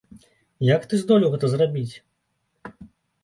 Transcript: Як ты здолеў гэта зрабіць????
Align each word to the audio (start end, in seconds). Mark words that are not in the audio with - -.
Як 0.75 0.87
ты 0.91 0.99
здолеў 1.01 1.29
гэта 1.35 1.45
зрабіць???? 1.53 1.93